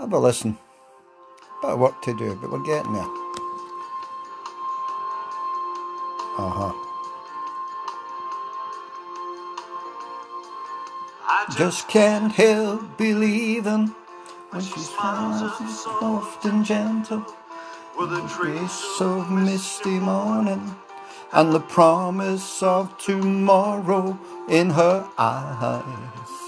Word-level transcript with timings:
Have 0.00 0.14
a 0.14 0.18
listen. 0.18 0.56
Bit 1.60 1.72
of 1.72 1.78
work 1.78 2.00
to 2.04 2.14
do, 2.14 2.34
but 2.40 2.50
we're 2.50 2.64
getting 2.64 2.94
there. 2.94 3.02
Uh 6.38 6.72
huh. 6.72 6.72
Just 11.54 11.86
can't 11.88 12.32
help 12.32 12.96
believing 12.96 13.94
when 14.48 14.62
she 14.62 14.80
smiles 14.80 15.82
soft 15.82 16.46
and 16.46 16.64
gentle 16.64 17.26
with 17.98 18.10
a 18.14 18.26
trace 18.26 19.02
of 19.02 19.30
misty 19.30 20.00
morning 20.00 20.76
and 21.32 21.52
the 21.52 21.60
promise 21.60 22.62
of 22.62 22.96
tomorrow 22.96 24.18
in 24.48 24.70
her 24.70 25.06
eyes. 25.18 26.39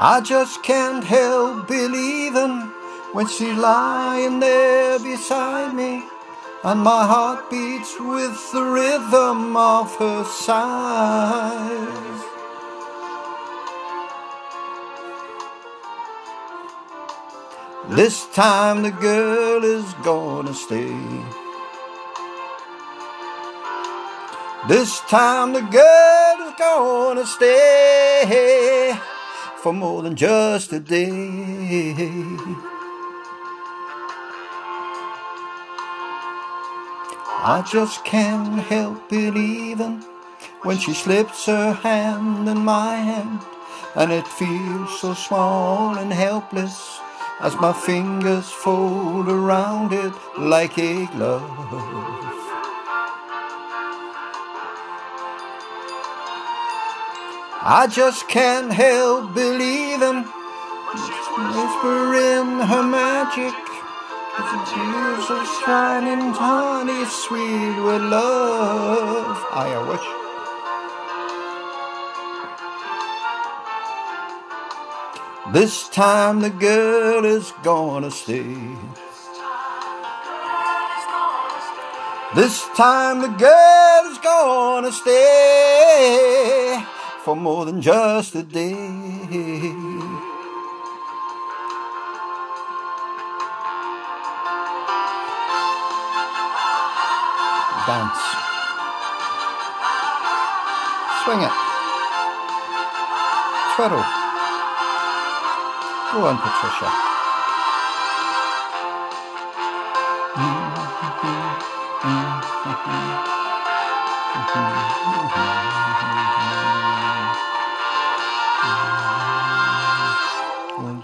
I 0.00 0.20
just 0.20 0.62
can't 0.62 1.02
help 1.02 1.66
believing 1.66 2.70
when 3.12 3.26
she's 3.26 3.58
lying 3.58 4.38
there 4.38 4.96
beside 5.00 5.74
me 5.74 6.04
and 6.62 6.78
my 6.78 7.04
heart 7.04 7.50
beats 7.50 7.98
with 7.98 8.52
the 8.52 8.62
rhythm 8.62 9.56
of 9.56 9.92
her 9.96 10.22
sighs. 10.22 12.22
This 17.88 18.26
time 18.26 18.84
the 18.84 18.92
girl 18.92 19.64
is 19.64 19.94
gonna 20.04 20.54
stay. 20.54 20.94
This 24.68 25.00
time 25.08 25.54
the 25.54 25.62
girl 25.62 26.46
is 26.46 26.54
gonna 26.56 27.26
stay 27.26 28.22
for 29.62 29.72
more 29.72 30.02
than 30.02 30.14
just 30.14 30.72
a 30.72 30.78
day. 30.78 31.94
I 37.40 37.64
just 37.70 38.04
can't 38.04 38.60
help 38.60 39.08
believing 39.08 40.04
when 40.62 40.78
she 40.78 40.92
slips 40.92 41.46
her 41.46 41.72
hand 41.72 42.48
in 42.48 42.58
my 42.58 42.96
hand 42.96 43.40
and 43.94 44.12
it 44.12 44.26
feels 44.26 45.00
so 45.00 45.14
small 45.14 45.96
and 45.96 46.12
helpless 46.12 47.00
as 47.40 47.54
my 47.56 47.72
fingers 47.72 48.48
fold 48.50 49.28
around 49.28 49.92
it 49.92 50.12
like 50.38 50.78
a 50.78 51.06
glove. 51.06 52.07
I 57.60 57.88
just 57.88 58.28
can't 58.28 58.72
help 58.72 59.34
believing 59.34 60.22
whispering 61.54 62.60
her 62.60 62.82
magic. 62.84 63.52
The 64.38 64.58
tears 64.70 65.26
are 65.28 65.46
shining 65.64 66.32
honey 66.32 67.04
sweet 67.04 67.82
with 67.82 68.02
love. 68.02 69.44
I 69.50 69.76
wish. 69.88 70.06
This 75.52 75.88
time 75.88 76.40
the 76.40 76.50
girl 76.50 77.24
is 77.24 77.52
gonna 77.64 78.12
stay. 78.12 78.54
This 82.36 82.64
time 82.76 83.20
the 83.20 83.28
girl 83.28 84.12
is 84.12 84.18
gonna 84.18 84.92
stay 84.92 85.77
for 87.28 87.36
more 87.36 87.66
than 87.66 87.82
just 87.82 88.34
a 88.36 88.42
day. 88.42 88.72
Dance. 97.86 98.24
Swing 101.22 101.42
it. 101.42 101.52
Twiddle. 103.76 104.04
Go 106.12 106.24
on, 106.24 106.38
Patricia. 106.38 107.07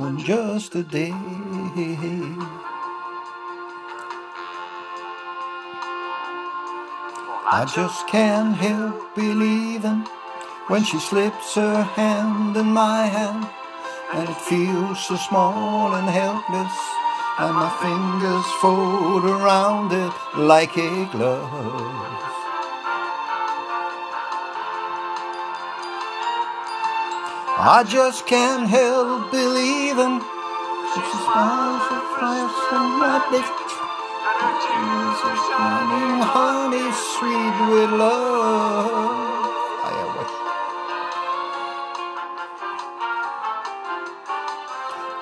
on 0.00 0.18
just 0.18 0.74
a 0.74 0.82
day. 0.82 1.12
I 7.52 7.70
just 7.74 8.06
can't 8.08 8.54
help 8.56 9.14
believing 9.14 10.06
when 10.68 10.84
she 10.84 10.98
slips 10.98 11.54
her 11.56 11.82
hand 11.82 12.56
in 12.56 12.66
my 12.66 13.06
hand 13.06 13.46
and 14.14 14.28
it 14.28 14.40
feels 14.48 14.98
so 15.06 15.16
small 15.16 15.94
and 15.94 16.08
helpless 16.08 16.76
and 17.38 17.54
my 17.54 17.70
fingers 17.84 18.46
fold 18.62 19.24
around 19.24 19.92
it 19.92 20.14
like 20.36 20.76
a 20.76 21.08
glove. 21.12 22.29
I 27.58 27.84
just 27.86 28.26
can't 28.26 28.68
help 28.68 29.30
believing 29.30 30.20
she 30.94 31.00
smiles 31.00 31.82
so 31.88 31.98
fast 32.18 32.72
and 32.72 32.98
madly. 32.98 33.42
Tears 34.62 35.20
are 35.28 35.40
shining 35.48 36.18
honey 36.22 36.88
sweet 37.14 37.56
with 37.70 37.90
love. 37.98 39.30
I 39.84 39.92
wish. 40.16 40.34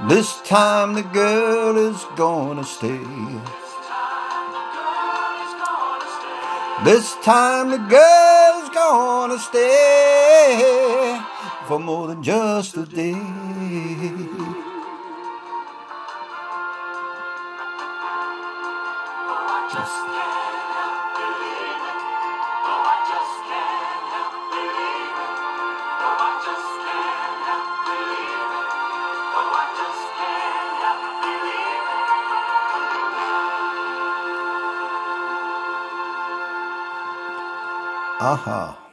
This 0.09 0.31
time 0.43 0.95
the 0.95 1.03
girl 1.03 1.77
is 1.77 2.05
gonna 2.17 2.65
stay. 2.65 3.05
This 6.85 7.17
time 7.23 7.71
the 7.71 7.79
girl's 7.79 8.71
gonna 8.71 9.39
stay 9.39 11.21
for 11.69 11.79
more 11.79 12.07
than 12.07 12.23
just 12.23 12.79
a 12.79 12.87
day. 12.87 13.13
Oh 13.13 13.21
I 19.29 19.69
just 19.71 20.09
Aha. 38.21 38.88